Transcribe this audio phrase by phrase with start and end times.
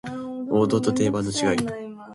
[0.49, 1.57] 王道と定番の違い